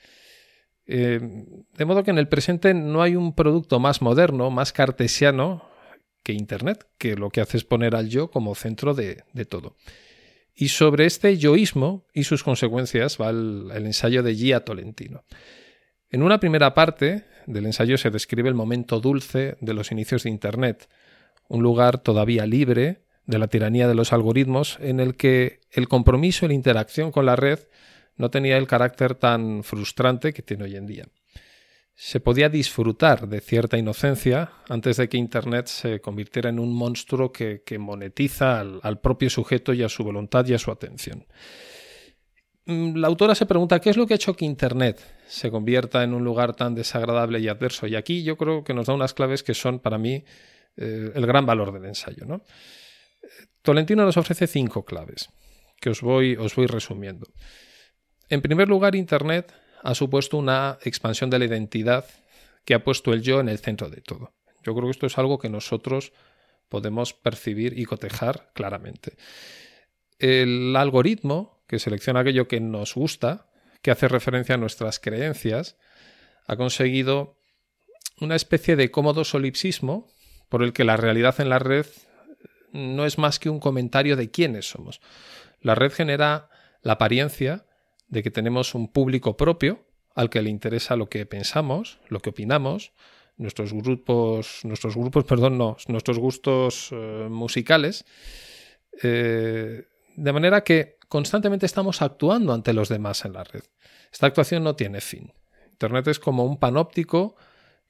Eh, 0.86 1.20
de 1.76 1.84
modo 1.84 2.04
que 2.04 2.10
en 2.10 2.18
el 2.18 2.28
presente 2.28 2.74
no 2.74 3.02
hay 3.02 3.16
un 3.16 3.34
producto 3.34 3.80
más 3.80 4.02
moderno, 4.02 4.50
más 4.50 4.72
cartesiano 4.72 5.68
que 6.22 6.32
Internet, 6.32 6.86
que 6.98 7.16
lo 7.16 7.30
que 7.30 7.40
hace 7.40 7.56
es 7.56 7.64
poner 7.64 7.96
al 7.96 8.08
yo 8.08 8.30
como 8.30 8.54
centro 8.54 8.94
de, 8.94 9.24
todo. 9.48 9.76
Y 10.54 10.68
sobre 10.68 11.06
este 11.06 11.36
yoísmo 11.36 12.06
y 12.12 12.24
sus 12.24 12.44
consecuencias 12.44 13.18
va 13.20 13.30
el, 13.30 13.70
el 13.74 13.86
ensayo 13.86 14.22
de 14.22 14.34
Gia 14.34 14.60
Tolentino. 14.60 15.24
En 16.14 16.22
una 16.22 16.38
primera 16.38 16.74
parte 16.74 17.24
del 17.44 17.66
ensayo 17.66 17.98
se 17.98 18.08
describe 18.08 18.48
el 18.48 18.54
momento 18.54 19.00
dulce 19.00 19.56
de 19.60 19.74
los 19.74 19.90
inicios 19.90 20.22
de 20.22 20.30
Internet, 20.30 20.88
un 21.48 21.64
lugar 21.64 21.98
todavía 21.98 22.46
libre 22.46 23.00
de 23.26 23.40
la 23.40 23.48
tiranía 23.48 23.88
de 23.88 23.96
los 23.96 24.12
algoritmos 24.12 24.78
en 24.80 25.00
el 25.00 25.16
que 25.16 25.58
el 25.72 25.88
compromiso 25.88 26.44
y 26.44 26.48
la 26.50 26.54
interacción 26.54 27.10
con 27.10 27.26
la 27.26 27.34
red 27.34 27.58
no 28.16 28.30
tenía 28.30 28.58
el 28.58 28.68
carácter 28.68 29.16
tan 29.16 29.64
frustrante 29.64 30.32
que 30.32 30.42
tiene 30.42 30.62
hoy 30.62 30.76
en 30.76 30.86
día. 30.86 31.08
Se 31.96 32.20
podía 32.20 32.48
disfrutar 32.48 33.26
de 33.26 33.40
cierta 33.40 33.76
inocencia 33.76 34.52
antes 34.68 34.98
de 34.98 35.08
que 35.08 35.16
Internet 35.16 35.66
se 35.66 36.00
convirtiera 36.00 36.48
en 36.48 36.60
un 36.60 36.72
monstruo 36.72 37.32
que, 37.32 37.64
monetiza 37.80 38.60
al 38.60 39.00
propio 39.00 39.30
sujeto 39.30 39.72
y 39.72 39.82
a 39.82 39.88
su 39.88 40.04
voluntad 40.04 40.46
y 40.46 40.54
a 40.54 40.60
su 40.60 40.70
atención. 40.70 41.26
Mm, 42.66 42.96
la 42.96 43.08
autora 43.08 43.34
se 43.34 43.46
pregunta 43.46 43.80
qué 43.80 43.90
es 43.90 43.96
lo 43.96 44.06
que 44.06 44.14
ha 44.14 44.16
hecho 44.16 44.34
que 44.34 44.44
Internet 44.44 45.00
se 45.26 45.50
convierta 45.50 46.02
en 46.02 46.14
un 46.14 46.24
lugar 46.24 46.54
tan 46.54 46.74
desagradable 46.74 47.40
y 47.40 47.48
adverso. 47.48 47.86
Y 47.86 47.96
aquí 47.96 48.22
yo 48.22 48.36
creo 48.36 48.64
que 48.64 48.74
nos 48.74 48.86
da 48.86 48.94
unas 48.94 49.14
claves 49.14 49.42
que 49.42 49.54
son 49.54 49.80
para 49.80 49.98
mí 49.98 50.24
eh, 50.76 51.12
el 51.14 51.26
gran 51.26 51.44
valor 51.44 51.72
del 51.72 51.84
ensayo. 51.84 52.26
Tolentino 53.62 54.04
nos 54.04 54.16
ofrece 54.16 54.46
cinco 54.46 54.84
claves 54.84 55.28
que 55.80 55.90
os 55.90 56.00
voy, 56.00 56.36
os 56.36 56.54
voy 56.54 56.66
resumiendo. 56.66 57.26
En 58.28 58.40
primer 58.40 58.68
lugar, 58.68 58.94
Internet 58.94 59.52
ha 59.82 59.94
supuesto 59.94 60.38
una 60.38 60.78
expansión 60.82 61.28
de 61.28 61.38
la 61.38 61.44
identidad 61.44 62.06
que 62.64 62.74
ha 62.74 62.82
puesto 62.82 63.12
el 63.12 63.20
yo 63.22 63.40
en 63.40 63.50
el 63.50 63.58
centro 63.58 63.90
de 63.90 64.00
todo. 64.00 64.32
Yo 64.62 64.74
creo 64.74 64.86
que 64.86 64.92
esto 64.92 65.06
es 65.06 65.18
algo 65.18 65.38
que 65.38 65.50
nosotros 65.50 66.12
podemos 66.70 67.12
percibir 67.12 67.78
y 67.78 67.84
cotejar 67.84 68.50
claramente. 68.54 69.16
El 70.18 70.74
algoritmo 70.74 71.53
que 71.66 71.78
selecciona 71.78 72.20
aquello 72.20 72.48
que 72.48 72.60
nos 72.60 72.94
gusta, 72.94 73.46
que 73.82 73.90
hace 73.90 74.08
referencia 74.08 74.54
a 74.54 74.58
nuestras 74.58 74.98
creencias, 74.98 75.76
ha 76.46 76.56
conseguido 76.56 77.36
una 78.20 78.36
especie 78.36 78.76
de 78.76 78.90
cómodo 78.90 79.24
solipsismo 79.24 80.08
por 80.48 80.62
el 80.62 80.72
que 80.72 80.84
la 80.84 80.96
realidad 80.96 81.40
en 81.40 81.48
la 81.48 81.58
red 81.58 81.86
no 82.72 83.06
es 83.06 83.18
más 83.18 83.38
que 83.38 83.50
un 83.50 83.60
comentario 83.60 84.16
de 84.16 84.30
quiénes 84.30 84.68
somos. 84.68 85.00
La 85.60 85.74
red 85.74 85.92
genera 85.92 86.50
la 86.82 86.94
apariencia 86.94 87.66
de 88.08 88.22
que 88.22 88.30
tenemos 88.30 88.74
un 88.74 88.92
público 88.92 89.36
propio 89.36 89.84
al 90.14 90.30
que 90.30 90.42
le 90.42 90.50
interesa 90.50 90.96
lo 90.96 91.08
que 91.08 91.26
pensamos, 91.26 91.98
lo 92.08 92.20
que 92.20 92.30
opinamos, 92.30 92.92
nuestros 93.36 93.72
grupos, 93.72 94.60
nuestros 94.64 94.96
grupos, 94.96 95.24
perdón, 95.24 95.58
no, 95.58 95.76
nuestros 95.88 96.18
gustos 96.18 96.90
eh, 96.92 97.26
musicales, 97.30 98.04
eh, 99.02 99.84
de 100.16 100.32
manera 100.32 100.62
que 100.62 100.98
constantemente 101.14 101.64
estamos 101.64 102.02
actuando 102.02 102.52
ante 102.52 102.72
los 102.72 102.88
demás 102.88 103.24
en 103.24 103.34
la 103.34 103.44
red. 103.44 103.62
Esta 104.12 104.26
actuación 104.26 104.64
no 104.64 104.74
tiene 104.74 105.00
fin. 105.00 105.32
Internet 105.70 106.08
es 106.08 106.18
como 106.18 106.44
un 106.44 106.58
panóptico 106.58 107.36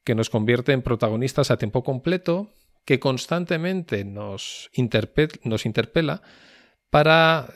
que 0.04 0.14
nos 0.14 0.28
convierte 0.28 0.72
en 0.72 0.82
protagonistas 0.82 1.50
a 1.50 1.56
tiempo 1.56 1.82
completo, 1.82 2.50
que 2.84 3.00
constantemente 3.00 4.04
nos, 4.04 4.68
interpela 4.74 6.20
para 6.90 7.48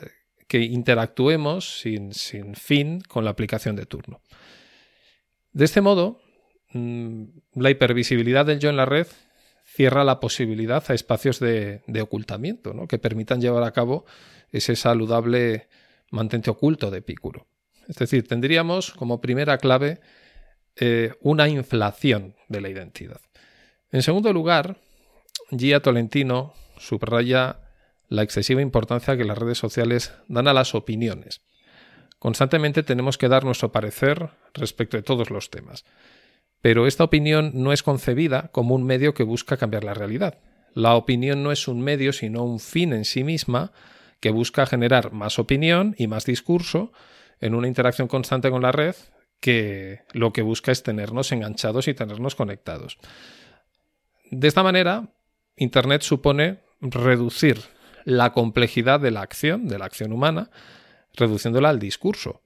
que 0.47 0.57
interactuemos 0.57 1.81
sin, 1.81 2.15
sin, 2.15 2.55
fin 2.55 3.01
con 3.01 3.23
la 3.23 3.29
aplicación 3.29 3.75
de 3.75 3.85
turno. 3.85 4.23
De 5.51 5.65
este 5.65 5.81
modo, 5.81 6.19
mm, 6.73 7.25
la 7.53 7.69
hipervisibilidad 7.69 8.47
del 8.47 8.57
yo 8.57 8.71
en 8.71 8.77
la 8.77 8.87
red 8.87 9.05
cierra 9.79 10.03
la 10.03 10.19
posibilidad 10.19 10.83
a 10.89 10.93
espacios 10.93 11.39
de, 11.39 11.81
ocultamiento 12.01 12.73
¿no? 12.73 12.85
que 12.85 12.99
permitan 12.99 13.39
llevar 13.39 13.63
a 13.63 13.71
cabo 13.71 14.05
ese 14.51 14.75
saludable 14.75 15.69
mantente 16.11 16.49
oculto 16.49 16.91
de 16.91 16.97
Epicuro. 16.97 17.47
Es 17.87 17.95
decir, 17.95 18.27
tendríamos 18.27 18.91
como 18.91 19.21
primera 19.21 19.57
clave 19.57 20.01
eh, 20.75 21.13
una 21.21 21.47
inflación 21.47 22.35
de 22.49 22.59
la 22.59 22.67
identidad. 22.67 23.21
En 23.93 24.01
segundo 24.01 24.33
lugar, 24.33 24.81
Gia 25.49 25.79
Tolentino 25.79 26.53
subraya 26.77 27.61
la 28.09 28.23
excesiva 28.23 28.61
importancia 28.61 29.15
que 29.15 29.23
las 29.23 29.37
redes 29.37 29.59
sociales 29.59 30.11
dan 30.27 30.49
a 30.49 30.53
las 30.53 30.75
opiniones. 30.75 31.39
Constantemente 32.19 32.83
tenemos 32.83 33.17
que 33.17 33.29
dar 33.29 33.45
nuestro 33.45 33.71
parecer 33.71 34.29
respecto 34.53 34.97
de 34.97 35.03
todos 35.03 35.29
los 35.29 35.49
temas. 35.49 35.85
Pero 36.61 36.87
esta 36.87 37.03
opinión 37.03 37.51
no 37.53 37.71
es 37.71 37.83
concebida 37.83 38.49
como 38.51 38.75
un 38.75 38.83
medio 38.83 39.13
que 39.13 39.23
busca 39.23 39.57
cambiar 39.57 39.83
la 39.83 39.93
realidad. 39.93 40.39
La 40.73 40.95
opinión 40.95 41.43
no 41.43 41.51
es 41.51 41.67
un 41.67 41.81
medio, 41.81 42.13
sino 42.13 42.43
un 42.43 42.59
fin 42.59 42.93
en 42.93 43.05
sí 43.05 43.23
misma 43.23 43.71
que 44.19 44.31
busca 44.31 44.65
generar 44.65 45.13
más 45.13 45.39
opinión 45.39 45.95
y 45.97 46.07
más 46.07 46.25
discurso 46.25 46.91
en 47.39 47.55
una 47.55 47.67
interacción 47.67 48.07
constante 48.07 48.49
con 48.49 48.61
la 48.61 48.71
red 48.71 48.95
que 49.39 50.01
lo 50.11 50.33
que 50.33 50.41
busca 50.41 50.71
es 50.71 50.83
tenernos 50.83 51.31
enganchados 51.31 51.87
y 51.87 51.93
tenernos 51.93 52.35
conectados. 52.35 52.97
De 54.31 54.47
esta 54.47 54.63
manera, 54.63 55.13
Internet 55.55 56.01
supone 56.01 56.59
reducir 56.81 57.61
la 58.03 58.33
complejidad 58.33 58.99
de 58.99 59.11
la 59.11 59.21
acción, 59.21 59.67
de 59.67 59.79
la 59.79 59.85
acción 59.85 60.11
humana, 60.11 60.51
reduciéndola 61.15 61.69
al 61.69 61.79
discurso. 61.79 62.41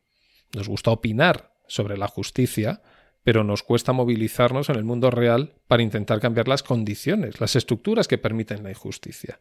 Nos 0.53 0.67
gusta 0.67 0.91
opinar 0.91 1.53
sobre 1.67 1.97
la 1.97 2.07
justicia, 2.07 2.81
pero 3.23 3.43
nos 3.43 3.63
cuesta 3.63 3.93
movilizarnos 3.93 4.69
en 4.69 4.75
el 4.75 4.83
mundo 4.83 5.09
real 5.09 5.53
para 5.67 5.83
intentar 5.83 6.19
cambiar 6.19 6.47
las 6.47 6.63
condiciones, 6.63 7.39
las 7.39 7.55
estructuras 7.55 8.07
que 8.07 8.17
permiten 8.17 8.63
la 8.63 8.69
injusticia. 8.69 9.39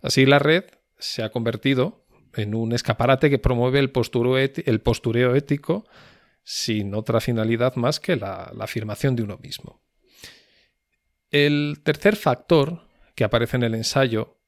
Así 0.00 0.26
la 0.26 0.38
red 0.38 0.64
se 0.98 1.22
ha 1.22 1.30
convertido 1.30 2.06
en 2.34 2.54
un 2.54 2.72
escaparate 2.72 3.28
que 3.28 3.38
promueve 3.38 3.78
el, 3.78 3.90
postureo, 3.90 5.34
ético 5.34 5.86
sin 6.42 6.94
otra 6.94 7.20
finalidad 7.20 7.76
más 7.76 8.00
que 8.00 8.16
la, 8.16 8.50
la 8.56 8.64
afirmación 8.64 9.14
de 9.14 9.22
uno 9.22 9.38
mismo. 9.38 9.82
El 11.30 11.80
tercer 11.84 12.16
factor 12.16 12.88
que 13.14 13.24
aparece 13.24 13.58
en 13.58 13.62
el 13.64 13.74
ensayo 13.74 14.38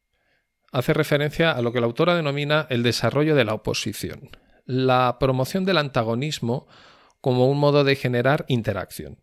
hace 0.73 0.93
referencia 0.93 1.53
a 1.53 1.63
lo 1.63 1.73
que 1.73 1.81
la 1.81 1.87
autora 1.87 2.17
denomina 2.17 2.67
el 2.71 2.83
desarrollo 2.83 3.35
de 3.35 3.45
la 3.45 3.55
oposición, 3.55 4.31
la 4.65 5.19
promoción 5.21 5.65
del 5.65 5.79
antagonismo 5.79 6.67
como 7.25 7.49
un 7.49 7.57
modo 7.57 7.85
de 7.85 7.97
generar 7.97 8.45
interacción. 8.49 9.17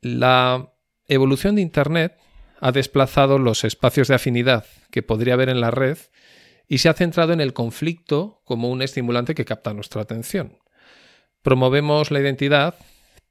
La 0.00 0.72
evolución 1.06 1.54
de 1.54 1.62
Internet 1.62 2.18
ha 2.58 2.72
desplazado 2.72 3.38
los 3.38 3.62
espacios 3.62 4.08
de 4.08 4.16
afinidad 4.16 4.66
que 4.90 5.04
podría 5.04 5.34
haber 5.34 5.48
en 5.48 5.60
la 5.60 5.70
red 5.70 5.96
y 6.66 6.78
se 6.78 6.88
ha 6.88 6.94
centrado 6.94 7.32
en 7.34 7.40
el 7.40 7.52
conflicto 7.52 8.42
como 8.44 8.68
un 8.68 8.82
estimulante 8.82 9.36
que 9.36 9.44
capta 9.44 9.72
nuestra 9.72 10.02
atención. 10.02 10.58
Promovemos 11.42 12.10
la 12.10 12.18
identidad, 12.18 12.74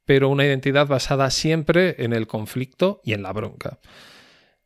pero 0.06 0.30
una 0.30 0.46
identidad 0.46 0.86
basada 0.86 1.28
siempre 1.30 1.96
en 1.98 2.14
el 2.14 2.26
conflicto 2.26 3.02
y 3.04 3.12
en 3.12 3.22
la 3.22 3.34
bronca. 3.34 3.80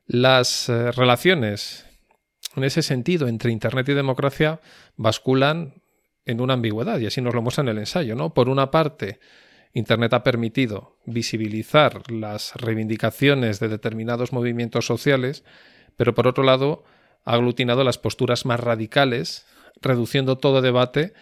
Las 0.07 0.69
eh, 0.69 0.93
relaciones, 0.93 1.87
en 2.55 2.63
ese 2.63 2.83
sentido, 2.83 3.27
entre 3.27 3.51
Internet 3.51 3.89
y 3.89 3.95
democracia 3.95 4.61
basculan 4.95 5.75
en 6.27 6.41
una 6.41 6.55
ambigüedad, 6.55 6.99
y 6.99 7.07
así 7.07 7.23
nos 7.23 7.35
lo 7.35 7.41
muestra 7.41 7.63
en 7.63 7.69
el 7.69 7.79
ensayo. 7.79 8.15
¿no? 8.15 8.35
Por 8.35 8.49
una 8.49 8.71
parte, 8.71 9.21
Internet 9.73 10.13
ha 10.13 10.23
permitido 10.23 10.97
visibilizar 11.07 12.11
las 12.11 12.55
reivindicaciones 12.57 13.61
de 13.61 13.69
determinados 13.69 14.33
movimientos 14.33 14.87
sociales, 14.87 15.45
pero 15.97 16.15
por 16.15 16.27
otro 16.27 16.45
lado, 16.45 16.85
ha 17.25 17.35
aglutinado 17.35 17.85
las 17.85 17.99
posturas 17.99 18.45
más 18.45 18.61
radicales, 18.61 19.47
reduciendo 19.81 20.39
todo 20.39 20.63
debate 20.63 21.13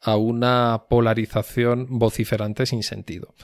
a 0.00 0.16
una 0.16 0.84
polarización 0.88 1.86
vociferante 1.88 2.66
sin 2.66 2.82
sentido. 2.82 3.34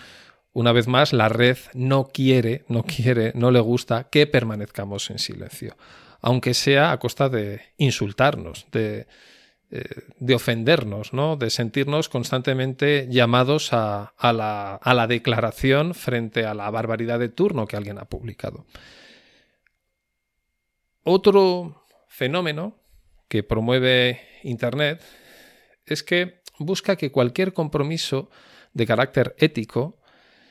Una 0.53 0.73
vez 0.73 0.89
más, 0.89 1.13
la 1.13 1.29
red 1.29 1.57
no 1.73 2.09
quiere, 2.09 2.65
no 2.69 2.83
quiere, 2.83 3.33
no 3.35 3.51
le 3.51 3.61
gusta 3.61 4.09
que 4.11 4.27
permanezcamos 4.27 5.11
en 5.11 5.19
silencio, 5.19 5.77
aunque 6.21 6.53
sea 6.53 6.91
a 6.91 6.99
costa 6.99 7.29
de 7.29 7.61
insultarnos, 7.77 8.67
de, 8.73 9.07
de 9.71 10.35
ofendernos, 10.35 11.13
¿no? 11.13 11.37
de 11.37 11.51
sentirnos 11.51 12.09
constantemente 12.09 13.07
llamados 13.11 13.73
a, 13.73 14.15
la, 14.19 14.77
a 14.77 14.95
la 14.95 15.07
declaración 15.07 15.95
frente 15.95 16.47
a 16.47 16.55
la 16.55 16.71
barbaridad 16.71 17.19
de 17.19 17.29
turno 17.29 17.67
que 17.67 17.77
alguien 17.77 17.99
ha 17.99 18.07
publicado. 18.07 18.65
Otro 21.05 21.85
fenómeno 22.09 22.77
que 23.29 23.43
promueve 23.43 24.21
Internet 24.43 25.03
es 25.87 26.03
que 26.03 26.41
busca 26.59 26.97
que 26.97 27.13
cualquier 27.13 27.53
compromiso 27.53 28.31
de 28.73 28.87
carácter 28.87 29.35
ético 29.39 29.99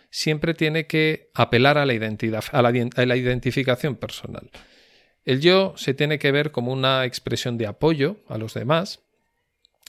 siempre 0.09 0.53
tiene 0.53 0.87
que 0.87 1.29
apelar 1.33 1.77
a 1.77 1.85
la, 1.85 1.93
identidad, 1.93 2.43
a 2.51 2.61
la, 2.61 3.15
identificación 3.15 3.95
personal. 3.95 4.49
El 5.25 5.41
yo 5.41 5.73
se 5.75 5.93
tiene 5.93 6.19
que 6.19 6.31
ver 6.31 6.51
como 6.51 6.71
una 6.71 7.05
expresión 7.05 7.57
de 7.57 7.67
apoyo 7.67 8.17
a 8.27 8.37
los 8.37 8.53
demás, 8.53 9.01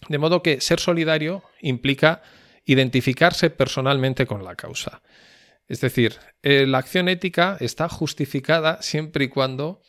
de 0.08 0.18
modo 0.18 0.42
que 0.42 0.60
ser 0.60 0.80
solidario 0.80 1.42
implica 1.60 2.22
identificarse 2.64 3.50
personalmente 3.50 4.26
con 4.26 4.44
la 4.44 4.54
causa. 4.54 5.02
Es 5.66 5.80
decir, 5.80 6.16
eh, 6.42 6.66
la 6.66 6.78
acción 6.78 7.08
ética 7.08 7.56
está 7.60 7.88
justificada 7.88 8.80
siempre 8.82 9.26
y 9.26 9.28
cuando 9.28 9.82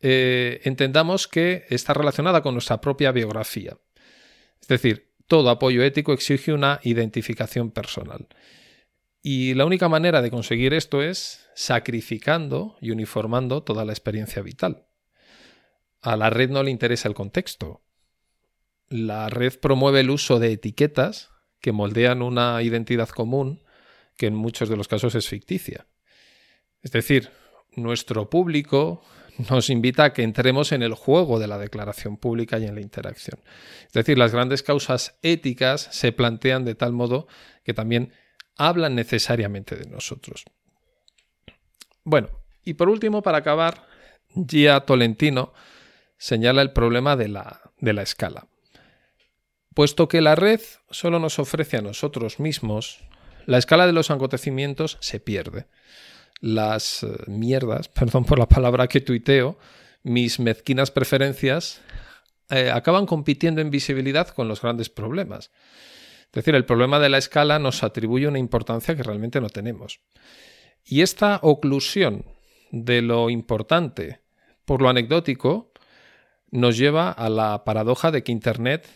eh, 0.00 0.60
entendamos 0.64 1.28
que 1.28 1.64
está 1.70 1.94
relacionada 1.94 2.42
con 2.42 2.54
nuestra 2.54 2.80
propia 2.80 3.12
biografía. 3.12 3.78
Es 4.60 4.68
decir, 4.68 5.14
todo 5.26 5.50
apoyo 5.50 5.82
ético 5.82 6.12
exige 6.12 6.52
una 6.52 6.80
identificación 6.82 7.70
personal. 7.70 8.28
Y 9.22 9.54
la 9.54 9.64
única 9.64 9.88
manera 9.88 10.20
de 10.20 10.30
conseguir 10.30 10.74
esto 10.74 11.02
es 11.02 11.48
sacrificando 11.54 12.76
y 12.80 12.90
uniformando 12.90 13.62
toda 13.62 13.84
la 13.84 13.92
experiencia 13.92 14.42
vital. 14.42 14.86
A 16.02 16.16
la 16.16 16.28
red 16.28 16.50
no 16.50 16.62
le 16.62 16.70
interesa 16.70 17.08
el 17.08 17.14
contexto. 17.14 17.83
La 18.94 19.28
red 19.28 19.58
promueve 19.58 19.98
el 19.98 20.10
uso 20.10 20.38
de 20.38 20.52
etiquetas 20.52 21.32
que 21.60 21.72
moldean 21.72 22.22
una 22.22 22.62
identidad 22.62 23.08
común 23.08 23.60
que 24.16 24.26
en 24.26 24.36
muchos 24.36 24.68
de 24.68 24.76
los 24.76 24.86
casos 24.86 25.16
es 25.16 25.28
ficticia. 25.28 25.88
Es 26.80 26.92
decir, 26.92 27.32
nuestro 27.74 28.30
público 28.30 29.02
nos 29.50 29.68
invita 29.68 30.04
a 30.04 30.12
que 30.12 30.22
entremos 30.22 30.70
en 30.70 30.84
el 30.84 30.94
juego 30.94 31.40
de 31.40 31.48
la 31.48 31.58
declaración 31.58 32.18
pública 32.18 32.60
y 32.60 32.66
en 32.66 32.76
la 32.76 32.82
interacción. 32.82 33.40
Es 33.84 33.94
decir, 33.94 34.16
las 34.16 34.30
grandes 34.30 34.62
causas 34.62 35.18
éticas 35.22 35.88
se 35.90 36.12
plantean 36.12 36.64
de 36.64 36.76
tal 36.76 36.92
modo 36.92 37.26
que 37.64 37.74
también 37.74 38.12
hablan 38.56 38.94
necesariamente 38.94 39.74
de 39.74 39.90
nosotros. 39.90 40.44
Bueno, 42.04 42.28
y 42.62 42.74
por 42.74 42.88
último, 42.88 43.22
para 43.22 43.38
acabar, 43.38 43.88
Gia 44.48 44.86
Tolentino 44.86 45.52
señala 46.16 46.62
el 46.62 46.70
problema 46.70 47.16
de 47.16 47.26
la, 47.26 47.72
de 47.80 47.92
la 47.92 48.02
escala. 48.02 48.46
Puesto 49.74 50.08
que 50.08 50.20
la 50.20 50.34
red 50.34 50.60
solo 50.90 51.18
nos 51.18 51.38
ofrece 51.38 51.76
a 51.76 51.82
nosotros 51.82 52.40
mismos, 52.40 53.00
la 53.46 53.58
escala 53.58 53.86
de 53.86 53.92
los 53.92 54.10
acontecimientos 54.10 54.96
se 55.00 55.20
pierde 55.20 55.66
las 56.40 57.02
eh, 57.02 57.08
mierdas, 57.26 57.88
perdón 57.94 58.24
por 58.24 58.38
la 58.38 58.48
palabra 58.48 58.86
que 58.86 59.00
tuiteo, 59.00 59.58
mis 60.02 60.38
mezquinas 60.38 60.90
preferencias, 60.90 61.80
eh, 62.50 62.70
acaban 62.70 63.06
compitiendo 63.06 63.60
en 63.60 63.70
visibilidad 63.70 64.28
con 64.28 64.48
los 64.48 64.60
grandes 64.60 64.90
problemas. 64.90 65.50
Es 66.26 66.32
decir, 66.32 66.54
el 66.54 66.66
problema 66.66 66.98
de 66.98 67.08
la 67.08 67.18
escala 67.18 67.58
nos 67.58 67.82
atribuye 67.82 68.28
una 68.28 68.38
importancia 68.38 68.94
que 68.94 69.02
realmente 69.02 69.40
no 69.40 69.48
tenemos. 69.48 70.00
Y 70.84 71.00
esta 71.00 71.38
oclusión 71.42 72.24
de 72.70 73.00
lo 73.00 73.30
importante 73.30 74.20
por 74.66 74.82
lo 74.82 74.88
anecdótico 74.88 75.72
nos 76.50 76.76
lleva 76.76 77.10
a 77.10 77.30
la 77.30 77.64
paradoja 77.64 78.10
de 78.10 78.22
que 78.22 78.32
Internet 78.32 78.86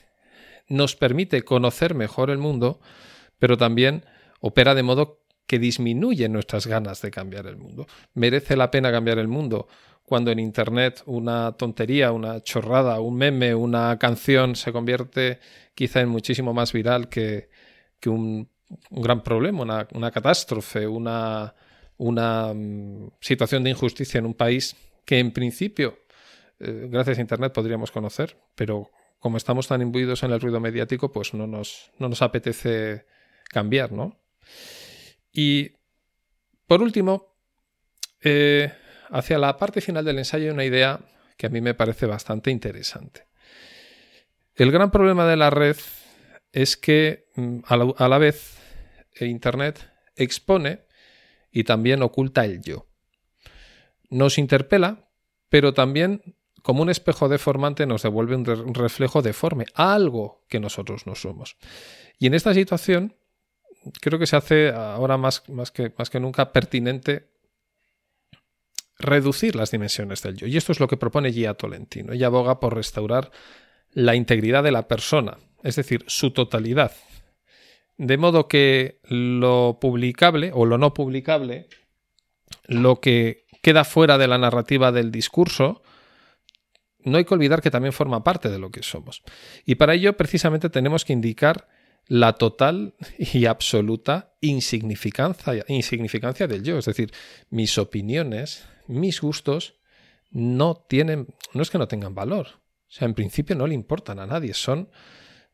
nos 0.69 0.97
permite 0.97 1.43
conocer 1.43 1.95
mejor 1.95 2.31
el 2.31 2.39
mundo, 2.39 2.81
pero 3.39 3.57
también 3.57 4.05
opera 4.41 4.75
de 4.75 4.83
modo 4.83 5.23
que 5.47 5.59
disminuye 5.59 6.29
nuestras 6.29 6.67
ganas 6.67 7.01
de 7.01 7.11
cambiar 7.11 7.47
el 7.47 7.57
mundo. 7.57 7.87
¿Merece 8.15 8.57
la 8.57 8.71
pena 8.71 8.93
cambiar 8.93 9.19
el 9.19 9.29
mundo 9.29 9.67
cuando 10.05 10.31
en 10.31 10.39
Internet 10.39 11.03
una 11.07 11.53
tontería, 11.53 12.13
una 12.13 12.43
chorrada, 12.43 13.01
un 13.01 13.17
meme, 13.17 13.55
una 13.55 13.99
canción 13.99 14.57
se 14.57 14.73
convierte 14.73 15.39
quizá 15.75 16.01
en 16.01 16.09
muchísimo 16.09 16.55
más 16.55 16.73
viral 16.73 17.09
que, 17.09 17.51
un, 18.07 18.49
gran 18.91 19.23
problema, 19.23 19.87
una, 19.93 20.11
catástrofe, 20.11 20.87
una, 20.87 21.55
mm, 21.99 23.09
situación 23.21 23.65
de 23.65 23.71
injusticia 23.71 24.19
en 24.19 24.27
un 24.27 24.35
país 24.35 24.77
que 25.05 25.19
en 25.19 25.31
principio, 25.33 25.99
eh, 26.61 26.89
gracias 26.91 27.19
a 27.19 27.21
Internet, 27.23 27.53
podríamos 27.53 27.91
conocer, 27.91 28.37
pero 28.55 28.91
como 29.19 29.37
estamos 29.37 29.69
tan 29.69 29.83
imbuidos 29.83 30.23
en 30.23 30.33
el 30.33 30.41
ruido 30.41 30.61
mediático, 30.61 31.11
pues 31.11 31.35
no 31.35 31.47
nos, 31.47 31.91
no 31.99 32.09
nos 32.09 32.23
apetece 32.23 33.07
cambiar, 33.49 33.93
¿no? 33.93 34.19
Y 35.33 35.73
por 36.67 36.83
último, 36.83 37.35
eh, 38.23 38.73
hacia 39.11 39.39
la 39.39 39.57
parte 39.57 39.81
final 39.81 40.05
del 40.05 40.19
ensayo 40.19 40.47
hay 40.47 40.51
una 40.51 40.65
idea 40.65 41.01
que 41.37 41.47
a 41.47 41.51
mí 41.51 41.61
me 41.61 41.75
parece 41.75 42.07
bastante 42.07 42.51
interesante. 42.51 43.27
El 44.55 44.73
gran 44.73 44.91
problema 44.91 45.27
de 45.27 45.37
la 45.37 45.51
red 45.51 45.77
es 46.53 46.77
que 46.77 47.29
mm, 47.37 47.59
a 47.67 48.09
la, 48.09 48.19
vez 48.19 48.59
Internet 49.21 49.89
expone 50.17 50.81
y 51.51 51.65
también 51.65 52.03
oculta 52.03 52.45
el 52.45 52.61
yo. 52.61 52.87
Nos 54.11 54.39
interpela, 54.39 55.09
pero 55.49 55.75
también 55.75 56.37
como 56.69 56.83
un 56.83 56.91
espejo 56.91 57.31
deformante 57.31 57.87
nos 57.87 58.03
devuelve 58.03 58.37
un 58.37 58.75
reflejo 58.75 59.23
deforme, 59.23 59.65
algo 59.73 60.45
que 60.51 60.61
nosotros 60.61 61.07
no 61.07 61.15
somos. 61.15 61.57
Y 62.19 62.27
en 62.27 62.35
esta 62.35 62.53
situación 62.53 63.15
creo 64.03 64.19
que 64.19 64.27
se 64.27 64.37
hace 64.37 64.69
ahora 64.69 65.17
más, 65.17 65.41
que, 65.73 65.95
más 65.97 66.11
que 66.11 66.21
nunca 66.21 66.53
pertinente 66.53 67.31
reducir 68.99 69.57
las 69.57 69.71
dimensiones 69.71 70.21
del 70.21 70.37
yo. 70.37 70.47
Y 70.47 70.59
esto 70.59 70.73
es 70.73 70.79
lo 70.79 70.89
que 70.89 70.99
propone 70.99 71.33
Gia 71.33 71.55
Tolentino. 71.55 72.13
Ella 72.13 72.27
aboga 72.27 72.61
por 72.61 72.75
restaurar 72.75 73.31
la 73.95 74.15
integridad 74.15 74.63
de 74.63 74.73
la 74.73 74.89
persona, 74.89 75.39
es 75.63 75.77
decir, 75.77 76.05
su 76.07 76.33
totalidad. 76.33 76.93
De 77.97 78.19
modo 78.19 78.47
que 78.47 79.01
lo 79.05 79.79
publicable 79.81 80.51
o 80.53 80.67
lo 80.67 80.77
no 80.77 80.93
publicable, 80.93 81.67
lo 82.67 83.01
que 83.01 83.47
queda 83.63 83.85
fuera 83.85 84.19
de 84.19 84.29
la 84.29 84.37
narrativa 84.37 84.93
del 84.93 85.11
discurso, 85.11 85.81
no 87.09 87.19
hay 87.19 87.25
que 87.25 87.35
olvidar 87.35 87.63
que 87.63 87.71
también 87.71 87.93
forma 87.93 88.23
parte 88.23 88.49
de 88.49 88.59
lo 88.59 88.71
que 88.71 88.83
somos. 88.83 89.23
Y 89.65 89.77
para 89.77 89.95
ello 89.95 90.17
precisamente 90.17 90.71
tenemos 90.71 91.05
que 91.05 91.13
indicar 91.13 91.69
la 92.07 92.35
total 92.35 92.95
y 93.19 93.47
absoluta 93.47 94.35
insignificancia, 94.41 95.65
insignificancia 95.69 96.47
del 96.47 96.63
yo. 96.63 96.79
Es 96.79 96.87
decir, 96.87 97.13
mis 97.51 97.79
opiniones, 97.79 98.65
mis 98.87 99.21
gustos, 99.21 99.75
no 100.31 100.75
tienen, 100.89 101.29
no 101.55 101.63
es 101.63 101.71
que 101.71 101.79
no 101.79 101.89
tengan 101.89 102.15
valor. 102.15 102.47
O 102.89 102.91
sea, 102.91 103.07
en 103.07 103.15
principio 103.15 103.55
no 103.55 103.67
le 103.67 103.75
importan 103.75 104.19
a 104.19 104.27
nadie, 104.27 104.55
son 104.55 104.91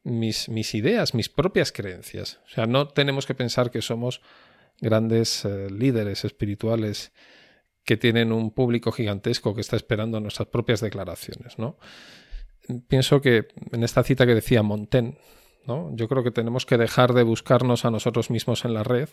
mis, 0.04 0.48
mis 0.48 0.74
ideas, 0.74 1.14
mis 1.14 1.28
propias 1.28 1.72
creencias. 1.72 2.40
O 2.46 2.48
sea, 2.48 2.66
no 2.66 2.88
tenemos 2.88 3.26
que 3.26 3.34
pensar 3.34 3.70
que 3.70 3.82
somos 3.82 4.20
grandes 4.80 5.44
eh, 5.44 5.68
líderes 5.70 6.24
espirituales 6.24 7.12
que 7.84 7.96
tienen 7.96 8.32
un 8.32 8.50
público 8.50 8.92
gigantesco 8.92 9.54
que 9.54 9.60
está 9.60 9.76
esperando 9.76 10.20
nuestras 10.20 10.48
propias 10.48 10.80
declaraciones, 10.80 11.58
¿no? 11.58 11.76
Pienso 12.88 13.20
que 13.20 13.48
en 13.72 13.84
esta 13.84 14.02
cita 14.02 14.26
que 14.26 14.34
decía 14.34 14.62
Montaigne, 14.62 15.18
yo 15.92 16.08
creo 16.08 16.22
que 16.22 16.30
tenemos 16.30 16.66
que 16.66 16.78
dejar 16.78 17.12
de 17.12 17.22
buscarnos 17.22 17.84
a 17.84 17.90
nosotros 17.90 18.30
mismos 18.30 18.64
en 18.64 18.74
la 18.74 18.82
red 18.82 19.08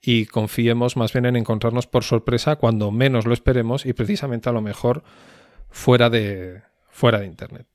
y 0.00 0.26
confiemos 0.26 0.96
más 0.96 1.12
bien 1.12 1.26
en 1.26 1.36
encontrarnos 1.36 1.86
por 1.86 2.02
sorpresa 2.02 2.56
cuando 2.56 2.90
menos 2.90 3.26
lo 3.26 3.32
esperemos 3.34 3.86
y 3.86 3.92
precisamente 3.92 4.48
a 4.48 4.52
lo 4.52 4.60
mejor 4.60 5.04
fuera 5.70 6.10
de, 6.10 6.62
fuera 6.90 7.20
de 7.20 7.26
Internet. 7.26 7.66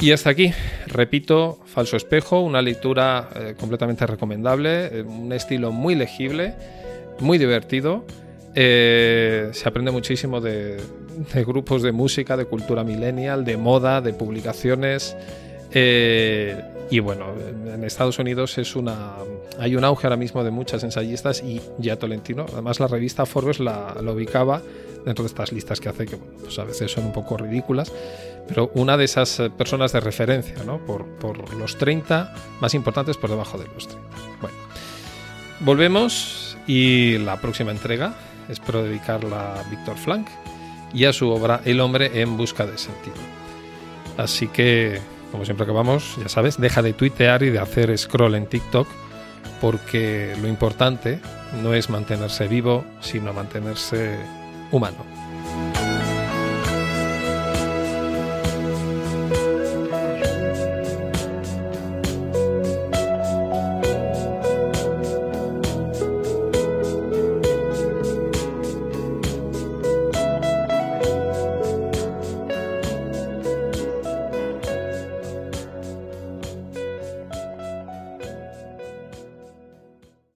Y 0.00 0.12
hasta 0.12 0.30
aquí, 0.30 0.52
repito, 0.90 1.58
Falso 1.66 1.96
Espejo, 1.96 2.40
una 2.40 2.62
lectura 2.62 3.28
eh, 3.34 3.54
completamente 3.58 4.06
recomendable, 4.06 4.86
eh, 4.86 5.02
un 5.02 5.32
estilo 5.32 5.72
muy 5.72 5.94
legible, 5.94 6.54
muy 7.20 7.38
divertido. 7.38 8.04
Eh, 8.54 9.50
se 9.52 9.68
aprende 9.68 9.90
muchísimo 9.90 10.40
de, 10.40 10.80
grupos 11.46 11.82
de 11.82 11.92
música, 11.92 12.36
de 12.36 12.44
cultura 12.46 12.84
millennial, 12.84 13.44
de 13.44 13.56
moda, 13.56 14.00
de 14.00 14.12
publicaciones. 14.12 15.16
Y 15.72 16.98
bueno, 16.98 17.26
en 17.72 17.84
Estados 17.84 18.18
Unidos 18.18 18.58
es 18.58 18.74
una, 18.74 19.14
hay 19.58 19.76
un 19.76 19.84
auge 19.84 20.06
ahora 20.06 20.16
mismo 20.16 20.42
de 20.42 20.50
muchas 20.50 20.82
ensayistas 20.82 21.42
y 21.42 21.60
ya 21.78 21.96
Tolentino, 21.96 22.46
además 22.52 22.80
la 22.80 22.88
revista 22.88 23.26
Forbes 23.26 23.60
la, 23.60 23.94
ubicaba 24.00 24.62
dentro 25.04 25.22
de 25.22 25.28
estas 25.28 25.52
listas 25.52 25.80
que 25.80 25.88
hace 25.88 26.06
que 26.06 26.16
pues 26.16 26.58
a 26.58 26.64
veces 26.64 26.90
son 26.90 27.06
un 27.06 27.12
poco 27.12 27.36
ridículas, 27.36 27.92
pero 28.48 28.70
una 28.74 28.96
de 28.96 29.04
esas 29.04 29.38
eh, 29.40 29.50
personas 29.50 29.92
de 29.92 30.00
referencia, 30.00 30.56
¿no? 30.64 30.84
Por, 30.84 31.54
los 31.54 31.78
30 31.78 32.34
más 32.60 32.74
importantes 32.74 33.16
por 33.16 33.30
debajo 33.30 33.56
de 33.56 33.66
los 33.68 33.86
30. 33.86 34.08
Bueno, 34.40 34.56
volvemos 35.60 36.56
y 36.66 37.18
la 37.18 37.40
próxima 37.40 37.70
entrega 37.70 38.14
espero 38.48 38.82
dedicarla 38.82 39.60
a 39.60 39.62
Víctor 39.70 39.96
Flank 39.96 40.26
y 40.92 41.04
a 41.04 41.12
su 41.12 41.30
obra 41.30 41.60
El 41.64 41.80
hombre 41.80 42.20
en 42.20 42.36
busca 42.36 42.66
de 42.66 42.76
sentido. 42.76 43.16
Así 44.16 44.48
que, 44.48 45.00
como 45.30 45.44
siempre 45.44 45.64
acabamos, 45.64 46.16
ya 46.20 46.28
sabes, 46.28 46.60
deja 46.60 46.82
de 46.82 46.92
tuitear 46.92 47.42
y 47.42 47.50
de 47.50 47.58
hacer 47.58 47.96
scroll 47.96 48.34
en 48.34 48.46
TikTok 48.46 48.88
porque 49.60 50.34
lo 50.40 50.48
importante 50.48 51.20
no 51.62 51.74
es 51.74 51.90
mantenerse 51.90 52.48
vivo, 52.48 52.84
sino 53.00 53.32
mantenerse 53.32 54.16
humano. 54.70 55.19